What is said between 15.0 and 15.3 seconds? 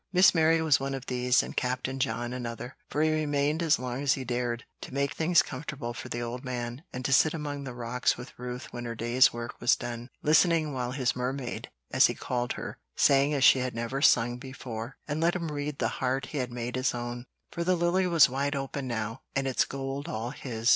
and